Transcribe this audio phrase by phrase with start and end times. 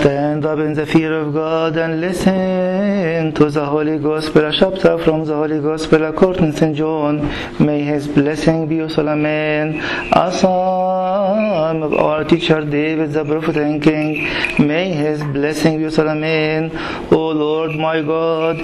[0.00, 4.96] Stand up in the fear of God and listen to the Holy Gospel, a chapter
[4.98, 6.76] from the Holy Gospel according to St.
[6.76, 7.18] John.
[7.58, 9.80] May His blessing be you, Amen.
[10.12, 14.22] A psalm of our teacher David, the prophet and king.
[14.64, 16.70] May His blessing be you, Amen.
[17.10, 18.56] O Lord my God,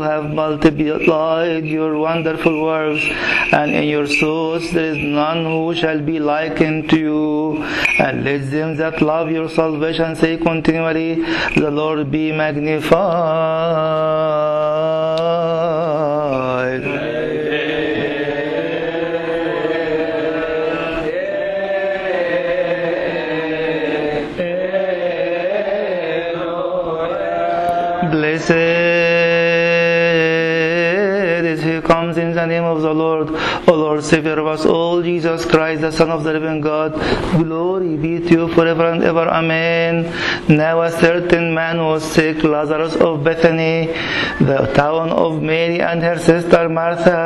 [0.00, 3.04] have multiplied your wonderful works,
[3.52, 7.62] and in your source there is none who shall be likened to you.
[7.98, 11.22] And let them that love your salvation say continually,
[11.56, 14.45] The Lord be magnified.
[31.86, 33.28] Comes in the name of the Lord.
[33.68, 36.92] O Lord, Savior of us all, Jesus Christ, the Son of the living God.
[37.42, 39.26] Glory be to you forever and ever.
[39.28, 40.04] Amen.
[40.48, 43.86] Now a certain man was sick, Lazarus of Bethany,
[44.40, 47.18] the town of Mary and her sister Martha.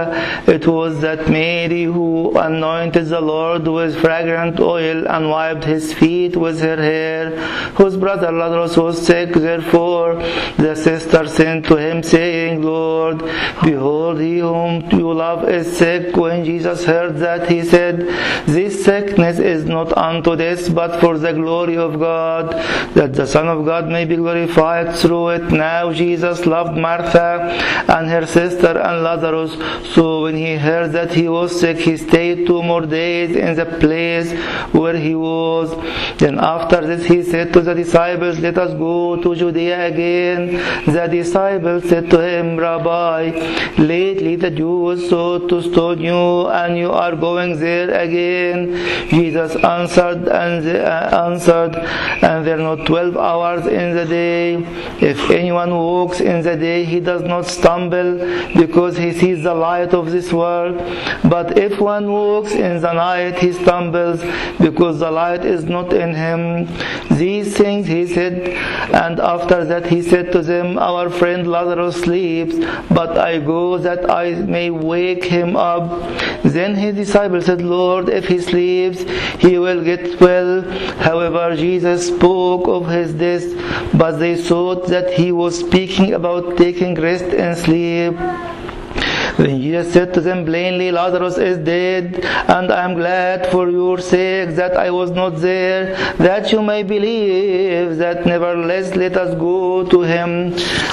[0.47, 6.37] It was that Mary who anointed the Lord with fragrant oil and wiped his feet
[6.37, 7.37] with her hair,
[7.73, 9.33] whose brother Lazarus was sick.
[9.33, 10.15] Therefore,
[10.57, 13.19] the sister sent to him, saying, Lord,
[13.63, 16.17] behold, he whom you love is sick.
[16.17, 18.01] When Jesus heard that, he said,
[18.47, 22.53] This sickness is not unto death, but for the glory of God,
[22.95, 25.51] that the Son of God may be glorified through it.
[25.51, 27.51] Now Jesus loved Martha
[27.89, 29.53] and her sister and Lazarus.
[29.95, 33.67] So when he heard that he was sick, he stayed two more days in the
[33.85, 34.33] place
[34.73, 35.69] where he was.
[36.19, 40.41] Then after this, he said to the disciples, Let us go to Judea again.
[40.87, 43.31] The disciples said to him, Rabbi,
[43.79, 48.75] lately the Jews sought to stone you, and you are going there again.
[49.09, 54.55] Jesus answered and uh, answered, and there are not twelve hours in the day.
[55.01, 58.19] If anyone walks in the day, he does not stumble
[58.57, 60.77] because he sees the light of this world.
[61.25, 64.21] But if one walks in the night, he stumbles
[64.59, 66.69] because the light is not in him.
[67.17, 68.49] These things he said,
[68.93, 72.57] and after that he said to them, Our friend Lazarus sleeps,
[72.91, 75.89] but I go that I may wake him up.
[76.43, 79.03] Then his disciples said, Lord, if he sleeps,
[79.39, 80.63] he will get well.
[81.09, 83.47] However, Jesus spoke of his death,
[83.97, 88.15] but they thought that he was speaking about taking rest and sleep.
[89.41, 93.99] Then Jesus said to them plainly, Lazarus is dead, and I am glad for your
[93.99, 99.85] sake that I was not there, that you may believe that nevertheless let us go
[99.87, 100.51] to him.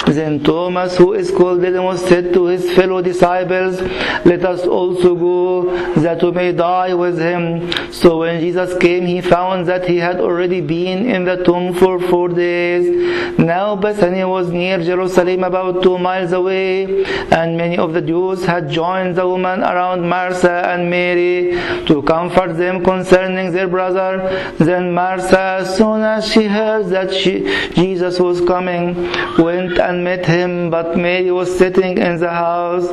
[0.08, 3.82] Then Thomas, who is called Didymus, said to his fellow disciples,
[4.26, 7.92] Let us also go, that we may die with him.
[7.92, 12.00] So when Jesus came, he found that he had already been in the tomb for
[12.00, 13.38] four days.
[13.38, 18.70] Now Bethany was near Jerusalem, about two miles away, and many of the Jews had
[18.70, 21.52] joined the woman around Martha and Mary
[21.86, 24.54] to comfort them concerning their brother.
[24.58, 27.44] Then Martha, as soon as she heard that she,
[27.74, 28.94] Jesus was coming,
[29.38, 32.88] went and met him, but Mary was sitting in the house.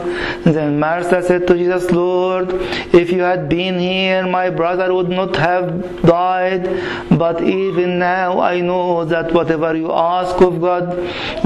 [0.44, 2.53] Then Martha said to Jesus, Lord,
[2.94, 6.65] if you had been here, my brother would not have died.
[7.11, 10.84] But even now I know that whatever you ask of God,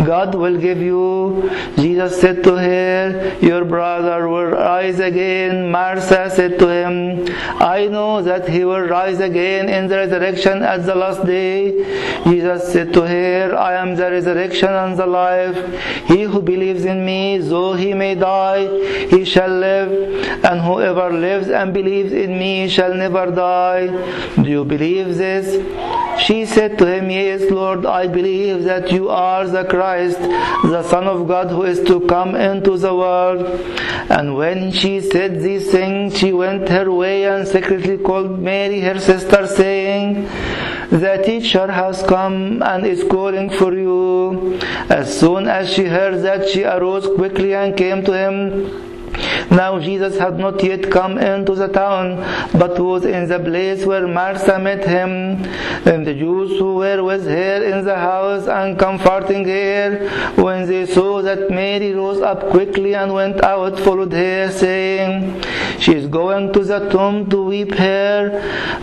[0.04, 1.50] God will give you.
[1.76, 5.70] Jesus said to her, Your brother will rise again.
[5.70, 7.26] Martha said to him,
[7.60, 12.22] I know that he will rise again in the resurrection at the last day.
[12.24, 15.56] Jesus said to her, I am the resurrection and the life.
[16.06, 18.66] He who believes in me, though he may die,
[19.06, 19.90] he shall live.
[20.44, 23.86] And whoever lives and believes in me shall never die.
[24.42, 25.48] Do you believe this?
[26.20, 31.04] She said to him, Yes, Lord, I believe that you are the Christ, the Son
[31.06, 33.46] of God who is to come into the world.
[34.10, 38.98] And when she said these things, she went her way and secretly called Mary, her
[38.98, 40.24] sister, saying,
[40.90, 44.58] The teacher has come and is calling for you.
[44.88, 48.87] As soon as she heard that, she arose quickly and came to him.
[49.50, 52.16] Now Jesus had not yet come into the town,
[52.58, 55.42] but was in the place where Martha met him.
[55.86, 60.86] And the Jews who were with her in the house and comforting her, when they
[60.86, 65.42] saw that Mary rose up quickly and went out, followed her, saying,
[65.80, 68.30] She is going to the tomb to weep her.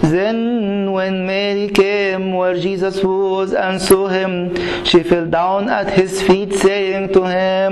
[0.01, 4.55] Then when Mary came where Jesus was and saw him,
[4.85, 7.71] she fell down at his feet, saying to him,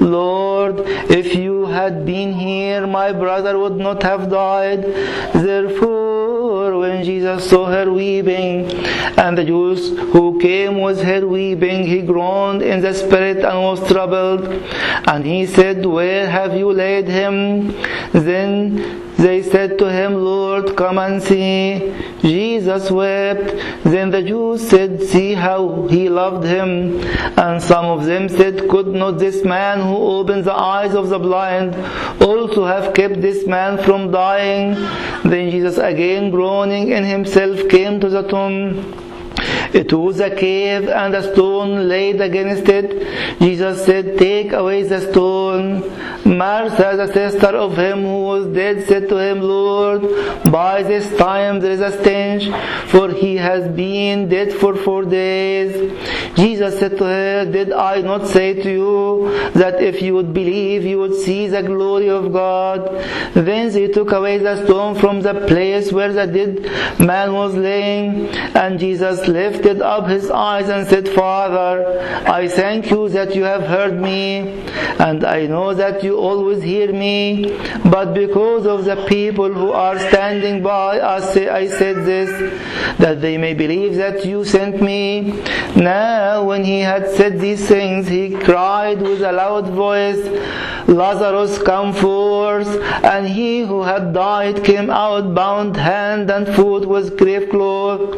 [0.00, 4.82] Lord, if you had been here, my brother would not have died.
[5.32, 6.03] Therefore,
[6.94, 8.70] when Jesus saw her weeping,
[9.18, 13.86] and the Jews who came with her weeping, he groaned in the spirit and was
[13.88, 14.46] troubled.
[15.08, 17.72] And he said, Where have you laid him?
[18.12, 21.94] Then they said to him, Lord, come and see.
[22.20, 23.56] Jesus wept.
[23.82, 27.00] Then the Jews said, See how he loved him.
[27.38, 31.18] And some of them said, Could not this man who opened the eyes of the
[31.18, 31.74] blind
[32.22, 34.74] also have kept this man from dying?
[35.30, 39.13] Then Jesus, again groaning in himself, came to the tomb.
[39.74, 43.38] It was a cave and a stone laid against it.
[43.40, 45.80] Jesus said, Take away the stone.
[46.24, 50.02] Martha, the sister of him who was dead, said to him, Lord,
[50.52, 52.44] by this time there is a stench,
[52.88, 55.92] for he has been dead for four days.
[56.36, 60.84] Jesus said to her, Did I not say to you that if you would believe,
[60.84, 62.88] you would see the glory of God?
[63.34, 68.28] Then they took away the stone from the place where the dead man was laying,
[68.54, 69.26] and Jesus
[69.64, 74.62] lifted up his eyes and said, Father, I thank you that you have heard me,
[74.98, 77.56] and I know that you always hear me,
[77.90, 82.30] but because of the people who are standing by, say, I said this,
[82.98, 85.42] that they may believe that you sent me.
[85.76, 90.20] Now, when he had said these things, he cried with a loud voice,
[90.88, 92.33] Lazarus, come forth.
[92.62, 98.14] And he who had died came out, bound hand and foot with grave cloth,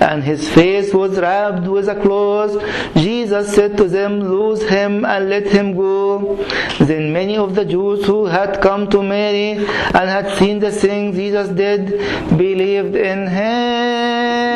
[0.00, 2.62] and his face was wrapped with a cloth.
[2.94, 6.36] Jesus said to them, Loose him and let him go.
[6.80, 11.16] Then many of the Jews who had come to Mary and had seen the things
[11.16, 11.98] Jesus did
[12.36, 14.46] believed in him.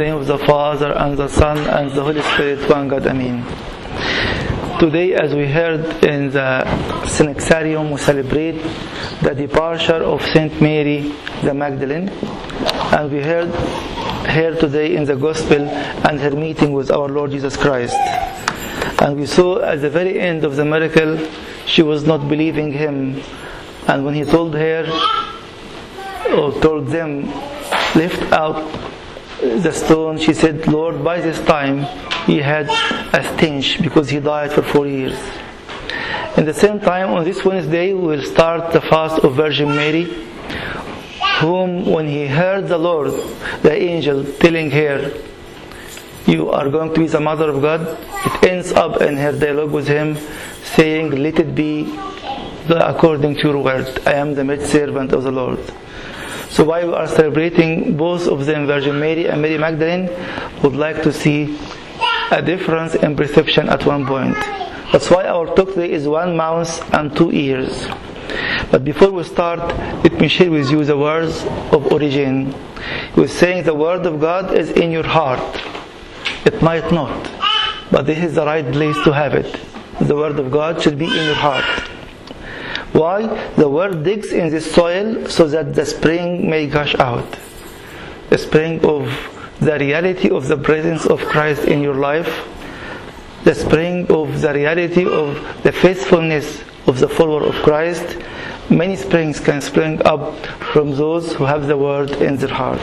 [0.00, 3.44] The name of the Father and the Son and the Holy Spirit, one God, Amen.
[4.78, 6.62] Today, as we heard in the
[7.04, 8.62] Synaxarium, we celebrate
[9.20, 15.68] the departure of Saint Mary the Magdalene, and we heard her today in the Gospel
[15.68, 17.94] and her meeting with our Lord Jesus Christ.
[19.02, 21.18] And we saw at the very end of the miracle,
[21.66, 23.20] she was not believing him,
[23.86, 24.86] and when he told her
[26.34, 27.26] or told them,
[27.94, 28.89] lift out
[29.40, 31.84] the stone, she said, Lord, by this time
[32.26, 32.68] he had
[33.14, 35.18] a stench because he died for four years.
[36.36, 40.04] In the same time, on this Wednesday, we will start the fast of Virgin Mary,
[41.40, 43.12] whom, when he heard the Lord,
[43.62, 45.12] the angel telling her,
[46.26, 49.72] You are going to be the mother of God, it ends up in her dialogue
[49.72, 50.18] with him,
[50.62, 51.98] saying, Let it be
[52.68, 54.00] according to your word.
[54.06, 55.58] I am the maid servant of the Lord.
[56.50, 60.10] So while we are celebrating both of them, Virgin Mary and Mary Magdalene,
[60.64, 61.56] would like to see
[62.32, 64.34] a difference in perception at one point.
[64.90, 67.86] That's why our talk today is one mouth and two ears.
[68.72, 69.60] But before we start,
[70.02, 72.52] let me share with you the words of Origen.
[73.14, 75.60] He was saying the word of God is in your heart.
[76.44, 77.30] It might not,
[77.92, 79.60] but this is the right place to have it.
[80.00, 81.64] The word of God should be in your heart.
[82.92, 83.26] Why?
[83.56, 87.38] The word digs in the soil so that the spring may gush out.
[88.30, 89.06] The spring of
[89.60, 92.48] the reality of the presence of Christ in your life,
[93.44, 98.18] the spring of the reality of the faithfulness of the follower of Christ.
[98.70, 102.80] Many springs can spring up from those who have the word in their heart.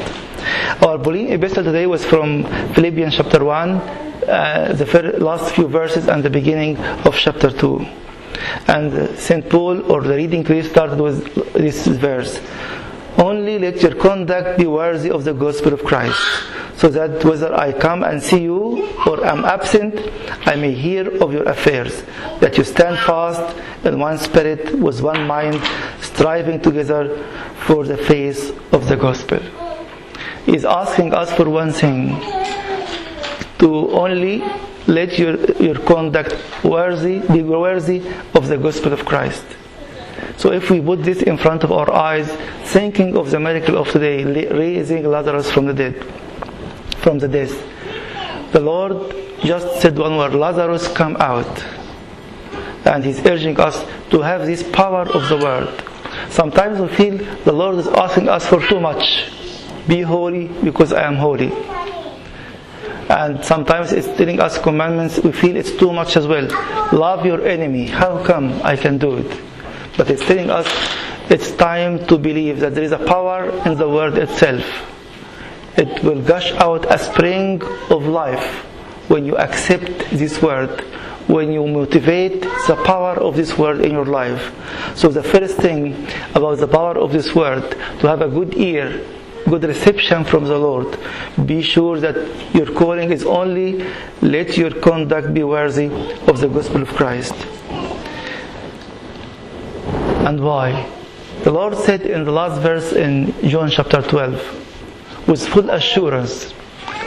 [0.84, 2.44] Our Pauline epistle today was from
[2.74, 8.07] Philippians chapter 1, uh, the last few verses and the beginning of chapter 2.
[8.68, 9.50] And uh, St.
[9.50, 12.40] Paul, or the reading priest, started with this verse
[13.18, 16.22] Only let your conduct be worthy of the gospel of Christ,
[16.76, 20.00] so that whether I come and see you or am absent,
[20.46, 22.04] I may hear of your affairs,
[22.42, 25.60] that you stand fast in one spirit, with one mind,
[26.00, 27.26] striving together
[27.66, 29.40] for the faith of the gospel.
[30.46, 32.22] He is asking us for one thing
[33.60, 34.44] to only
[34.88, 38.00] let your, your conduct worthy be worthy
[38.34, 39.44] of the gospel of Christ.
[40.38, 42.30] So if we put this in front of our eyes,
[42.72, 46.04] thinking of the miracle of today, raising Lazarus from the dead,
[46.98, 47.52] from the death,
[48.54, 51.64] the Lord just said one word, Lazarus, come out.
[52.86, 55.84] And He's urging us to have this power of the word.
[56.30, 59.30] Sometimes we feel the Lord is asking us for too much.
[59.88, 61.52] Be holy because I am holy
[63.10, 66.48] and sometimes it's telling us commandments we feel it's too much as well.
[66.92, 67.88] Love your enemy.
[67.88, 69.42] How come i can do it?
[69.98, 70.68] But it's telling us
[71.30, 74.64] it's time to believe that there is a power in the word itself.
[75.78, 78.64] It will gush out a spring of life
[79.10, 80.84] when you accept this word
[81.28, 84.54] when you motivate the power of this word in your life.
[84.96, 89.06] So the first thing about the power of this word, to have a good ear,
[89.50, 90.98] good reception from the Lord,
[91.46, 92.16] be sure that
[92.54, 93.86] your calling is only
[94.22, 95.88] let your conduct be worthy
[96.28, 97.34] of the gospel of Christ.
[100.28, 100.92] And why?
[101.44, 106.52] The Lord said in the last verse in John chapter 12, with full assurance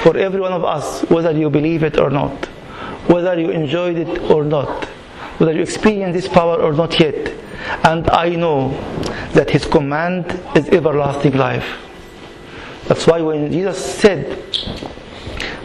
[0.03, 2.47] for every one of us, whether you believe it or not,
[3.07, 4.87] whether you enjoyed it or not,
[5.39, 7.35] whether you experience this power or not yet.
[7.85, 8.71] And I know
[9.33, 11.90] that His command is everlasting life.
[12.91, 14.53] That's why when Jesus said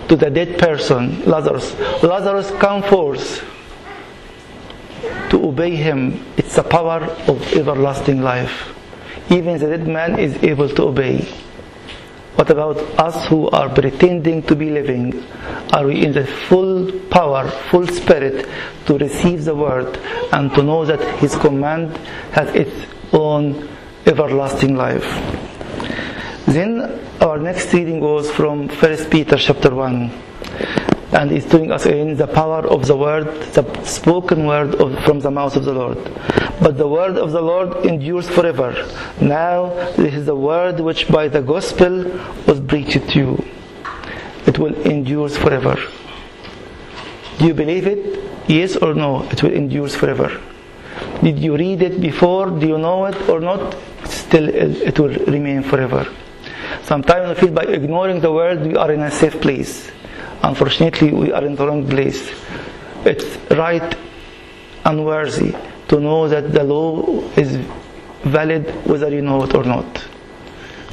[0.08, 3.44] to the dead person, Lazarus, Lazarus, come forth
[5.32, 8.70] to obey him, it's the power of everlasting life.
[9.32, 11.28] Even the dead man is able to obey.
[12.36, 15.26] What about us who are pretending to be living?
[15.74, 18.48] Are we in the full power, full spirit
[18.86, 19.98] to receive the word
[20.32, 21.98] and to know that His command
[22.34, 23.68] has its own
[24.06, 25.55] everlasting life?
[26.48, 30.12] Then our next reading was from 1 Peter chapter 1
[31.12, 35.20] and it's telling us in the power of the word, the spoken word of, from
[35.22, 35.98] the mouth of the Lord.
[36.62, 38.74] But the word of the Lord endures forever.
[39.22, 42.04] Now, this is the word which by the gospel
[42.48, 43.46] was preached to you.
[44.46, 45.78] It will endure forever.
[47.40, 48.24] Do you believe it?
[48.48, 49.24] Yes or no?
[49.30, 50.42] It will endure forever.
[51.24, 52.52] Did you read it before?
[52.52, 53.76] Do you know it or not?
[54.04, 56.06] Still, it will remain forever.
[56.84, 59.92] Sometimes we feel by ignoring the word, we are in a safe place.
[60.44, 62.32] Unfortunately, we are in the wrong place.
[63.06, 63.96] It's right
[64.86, 65.56] and worthy
[65.88, 67.56] to know that the law is
[68.24, 69.86] valid whether you know it or not.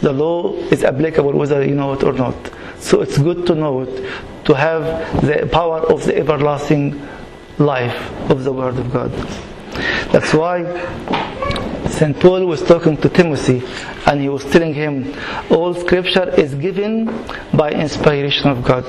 [0.00, 2.34] The law is applicable whether you know it or not.
[2.78, 4.10] So it's good to know it,
[4.44, 4.82] to have
[5.24, 7.00] the power of the everlasting
[7.58, 9.12] life of the Word of God.
[10.10, 10.64] That's why
[12.02, 12.18] St.
[12.18, 13.62] Paul was talking to Timothy
[14.06, 15.14] and he was telling him,
[15.52, 17.06] All scripture is given
[17.54, 18.84] by inspiration of God.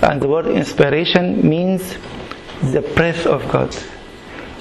[0.00, 1.96] And the word inspiration means
[2.62, 3.76] the breath of God.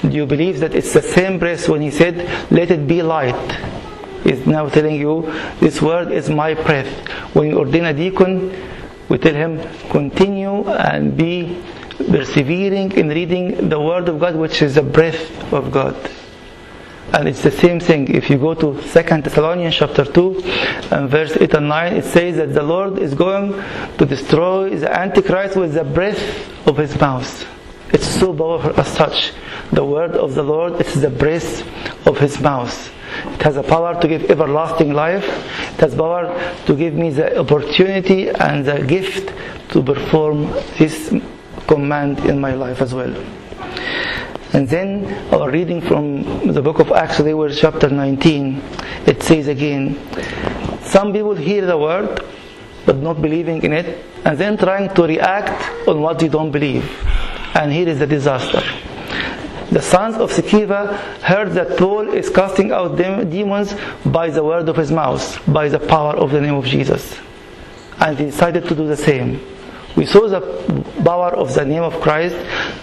[0.02, 2.16] Do you believe that it's the same breath when he said,
[2.50, 3.52] Let it be light?
[4.24, 6.90] He's now telling you, This word is my breath.
[7.36, 8.50] When you ordain a deacon,
[9.08, 9.62] we tell him,
[9.92, 11.64] Continue and be
[12.10, 15.96] persevering in reading the word of God, which is the breath of God.
[17.14, 18.14] And it's the same thing.
[18.14, 20.42] If you go to 2 Thessalonians chapter 2
[20.92, 23.54] and verse 8 and 9, it says that the Lord is going
[23.98, 27.48] to destroy the Antichrist with the breath of his mouth.
[27.94, 29.32] It's so powerful as such.
[29.72, 31.66] The word of the Lord is the breath
[32.06, 32.92] of his mouth.
[33.26, 35.24] It has a power to give everlasting life.
[35.74, 36.28] It has power
[36.66, 39.34] to give me the opportunity and the gift
[39.70, 41.14] to perform this
[41.68, 43.16] command in my life as well.
[44.58, 48.60] And then our reading from the book of Acts, they were chapter 19,
[49.06, 50.00] it says again,
[50.82, 52.26] some people hear the word
[52.84, 56.90] but not believing in it, and then trying to react on what they don't believe.
[57.54, 58.64] And here is the disaster.
[59.72, 63.76] The sons of Sceva heard that Paul is casting out demons
[64.08, 67.16] by the word of his mouth, by the power of the name of Jesus.
[68.00, 69.40] And they decided to do the same.
[69.98, 70.42] We saw the
[71.04, 72.36] power of the name of Christ.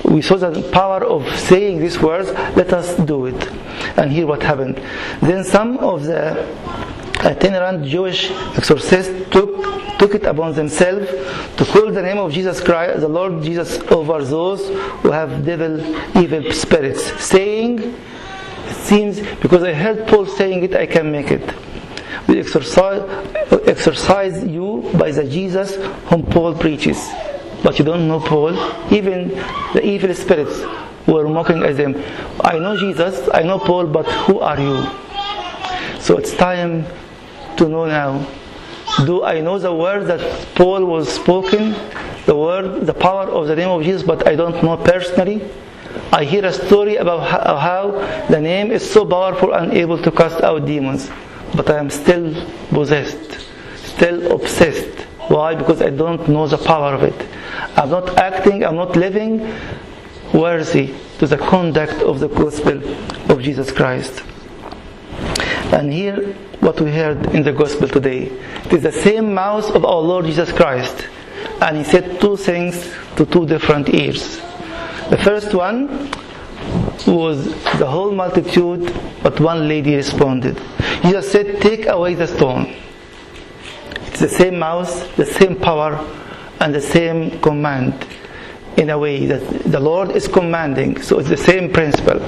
[0.04, 2.28] We saw the power of saying these words.
[2.56, 3.48] Let us do it.
[3.96, 4.82] And hear what happened.
[5.20, 6.44] Then some of the
[7.20, 9.62] itinerant Jewish exorcists took,
[9.98, 11.08] took it upon themselves
[11.56, 14.68] to call the name of Jesus Christ, the Lord Jesus, over those
[15.00, 15.80] who have devil,
[16.18, 21.48] evil spirits, saying, it seems, because I heard Paul saying it, I can make it.
[22.26, 23.02] We exercise,
[23.66, 25.76] exercise you by the Jesus
[26.06, 27.10] whom Paul preaches.
[27.62, 28.54] But you don't know Paul.
[28.92, 29.28] Even
[29.72, 30.60] the evil spirits
[31.06, 32.02] were mocking at them.
[32.40, 34.84] I know Jesus, I know Paul, but who are you?
[36.00, 36.86] So it's time
[37.56, 38.26] to know now.
[39.04, 40.20] Do I know the word that
[40.54, 41.74] Paul was spoken?
[42.26, 45.42] The word, the power of the name of Jesus, but I don't know personally?
[46.12, 47.90] I hear a story about how
[48.28, 51.10] the name is so powerful and able to cast out demons
[51.54, 52.34] but I am still
[52.70, 53.46] possessed,
[53.76, 55.00] still obsessed.
[55.28, 55.54] Why?
[55.54, 57.28] Because I don't know the power of it.
[57.76, 59.40] I'm not acting, I'm not living
[60.32, 62.82] worthy to the conduct of the gospel
[63.30, 64.22] of Jesus Christ.
[65.72, 68.24] And here, what we heard in the gospel today,
[68.64, 71.08] it is the same mouth of our Lord Jesus Christ.
[71.60, 74.36] And he said two things to two different ears.
[75.10, 76.10] The first one
[77.06, 77.46] was
[77.78, 78.92] the whole multitude,
[79.22, 80.60] but one lady responded.
[81.02, 82.74] Jesus said, Take away the stone.
[84.06, 85.98] It's the same mouth, the same power,
[86.60, 88.06] and the same command.
[88.76, 91.00] in a way that the Lord is commanding.
[91.00, 92.18] So it's the same principle.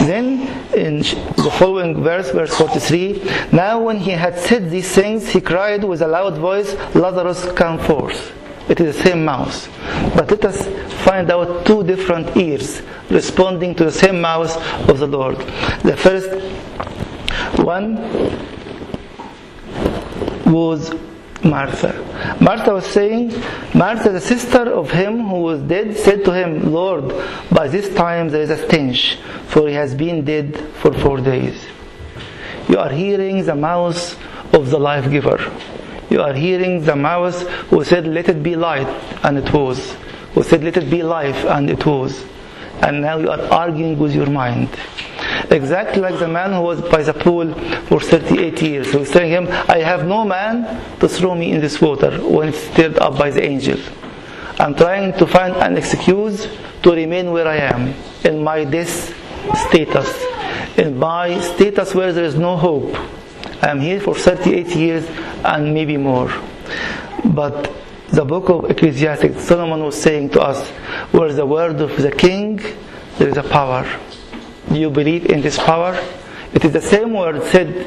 [0.00, 5.40] Then in the following verse, verse 43, now when he had said these things, he
[5.40, 8.32] cried with a loud voice, Lazarus, come forth.
[8.68, 9.68] It is the same mouth.
[10.14, 10.66] But let us
[11.04, 14.56] find out two different ears responding to the same mouth
[14.88, 15.36] of the Lord.
[15.82, 16.30] The first
[17.58, 17.96] one
[20.46, 20.94] was
[21.44, 22.36] Martha.
[22.40, 23.32] Martha was saying,
[23.74, 27.12] Martha, the sister of him who was dead, said to him, Lord,
[27.50, 31.60] by this time there is a stench, for he has been dead for four days.
[32.68, 34.16] You are hearing the mouth
[34.54, 35.38] of the life giver.
[36.12, 37.40] You are hearing the mouth
[37.70, 38.86] who said, Let it be light,
[39.24, 39.96] and it was.
[40.34, 42.22] Who said, Let it be life, and it was.
[42.82, 44.68] And now you are arguing with your mind.
[45.50, 47.54] Exactly like the man who was by the pool
[47.86, 51.62] for 38 years, who was telling him, I have no man to throw me in
[51.62, 53.80] this water when stirred up by the angel.
[54.58, 56.46] I'm trying to find an excuse
[56.82, 59.14] to remain where I am, in my this
[59.66, 60.12] status,
[60.76, 62.94] in my status where there is no hope.
[63.62, 65.08] I'm here for 38 years
[65.44, 66.30] and maybe more.
[67.24, 67.72] But
[68.10, 70.68] the book of Ecclesiastes, Solomon was saying to us,
[71.12, 72.60] where the word of the king,
[73.18, 73.86] there is a power.
[74.68, 75.98] Do you believe in this power?
[76.54, 77.86] It is the same word said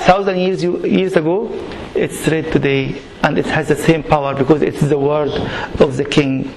[0.00, 1.50] thousand years years ago.
[1.94, 5.30] It's read today, and it has the same power because it's the word
[5.80, 6.48] of the king.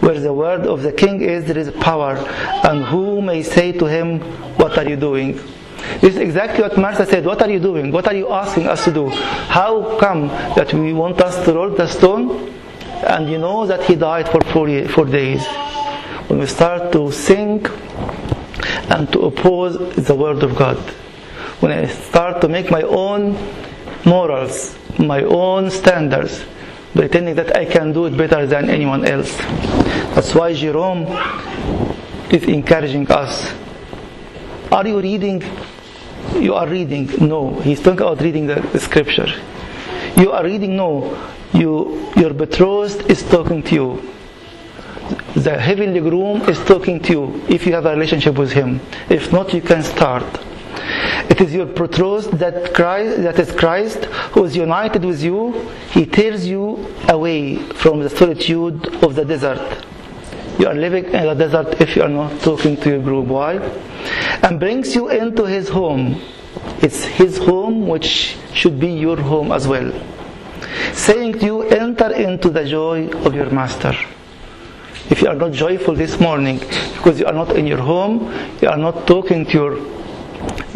[0.00, 2.16] Where the word of the king is, there is power,
[2.64, 4.20] and who may say to him,
[4.56, 5.40] "What are you doing?"
[6.00, 7.24] This is exactly what Martha said.
[7.24, 7.92] What are you doing?
[7.92, 9.08] What are you asking us to do?
[9.08, 12.52] How come that we want us to roll the stone,
[13.06, 15.46] and you know that he died for four, days?
[16.28, 17.68] When we start to think
[18.90, 20.76] and to oppose the word of God.
[21.60, 23.36] When I start to make my own
[24.04, 26.44] morals, my own standards,
[26.94, 29.36] pretending that I can do it better than anyone else.
[30.14, 31.06] That's why Jerome
[32.30, 33.52] is encouraging us.
[34.70, 35.42] Are you reading?
[36.40, 37.10] You are reading?
[37.26, 37.54] No.
[37.60, 39.28] He's talking about reading the, the scripture.
[40.16, 40.76] You are reading?
[40.76, 41.16] No.
[41.52, 44.12] You, your betrothed is talking to you
[45.34, 48.80] the heavenly groom is talking to you if you have a relationship with him.
[49.08, 50.24] If not, you can start.
[51.30, 55.68] It is your betrothed that Christ, that is Christ, who is united with you.
[55.90, 59.86] He tears you away from the solitude of the desert.
[60.62, 63.28] You are living in the desert if you are not talking to your groom.
[63.28, 63.54] Why?
[64.44, 66.22] And brings you into his home.
[66.80, 69.90] It's his home which should be your home as well.
[70.92, 73.92] Saying to you, enter into the joy of your master.
[75.10, 78.68] If you are not joyful this morning because you are not in your home, you
[78.68, 79.76] are not talking to your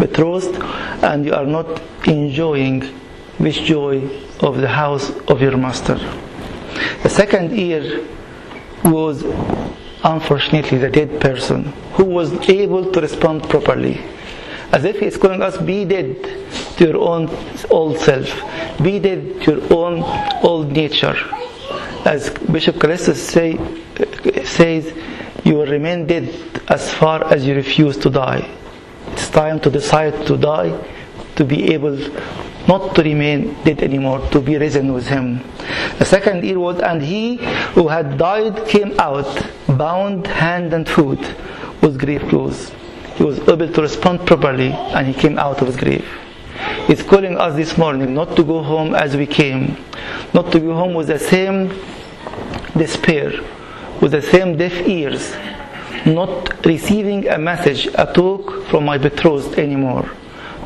[0.00, 0.60] betrothed,
[1.04, 2.82] and you are not enjoying
[3.38, 4.02] this joy
[4.40, 5.94] of the house of your master.
[7.04, 8.04] The second ear
[8.86, 9.24] was
[10.04, 14.00] unfortunately the dead person who was able to respond properly.
[14.72, 16.22] As if he is calling us, be dead
[16.76, 17.28] to your own
[17.70, 18.28] old self,
[18.82, 20.02] be dead to your own
[20.44, 21.16] old nature.
[22.04, 23.58] As Bishop Kallistos say,
[24.44, 24.92] says,
[25.44, 26.28] you will remain dead
[26.68, 28.48] as far as you refuse to die.
[29.12, 30.76] It's time to decide to die,
[31.36, 31.96] to be able
[32.68, 35.40] not to remain dead anymore, to be risen with him.
[35.98, 37.36] The second ear was, and he
[37.74, 41.20] who had died came out, bound hand and foot,
[41.82, 42.72] with grave clothes.
[43.16, 46.06] He was able to respond properly, and he came out of his grave.
[46.86, 49.76] He's calling us this morning not to go home as we came,
[50.34, 51.68] not to go home with the same
[52.76, 53.32] despair,
[54.00, 55.34] with the same deaf ears,
[56.04, 60.08] not receiving a message, a talk from my betrothed anymore,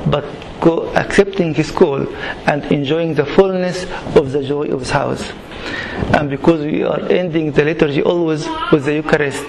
[0.06, 0.24] but
[0.66, 2.06] accepting his call
[2.46, 3.84] and enjoying the fullness
[4.16, 5.32] of the joy of his house.
[6.14, 9.46] And because we are ending the liturgy always with the Eucharist,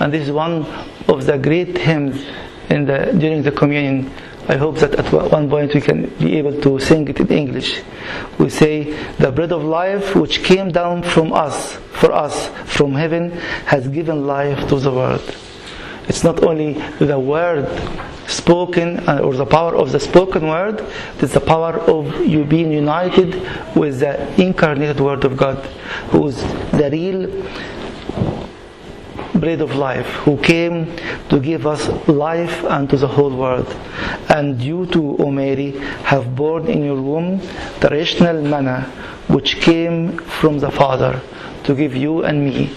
[0.00, 0.64] and this is one
[1.08, 2.24] of the great hymns
[2.70, 4.10] in the, during the communion.
[4.48, 7.82] I hope that at one point we can be able to sing it in English.
[8.38, 13.32] We say, The bread of life which came down from us, for us, from heaven,
[13.66, 15.36] has given life to the world.
[16.08, 17.66] It's not only the word
[18.30, 20.84] spoken uh, or the power of the spoken word,
[21.18, 23.34] it's the power of you being united
[23.76, 25.58] with the incarnated word of God,
[26.10, 26.36] who's
[26.72, 27.28] the real
[29.34, 30.94] bread of life, who came
[31.28, 33.66] to give us life unto the whole world.
[34.28, 35.72] And you too, O Mary,
[36.04, 37.40] have borne in your womb
[37.80, 38.82] the rational manna
[39.28, 41.20] which came from the Father
[41.64, 42.70] to give you and me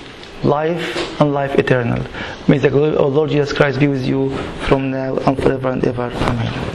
[0.44, 2.06] life and life eternal.
[2.48, 4.36] May the glory of Lord Jesus Christ be with you
[4.68, 6.12] from now and forever and ever.
[6.12, 6.74] Amen.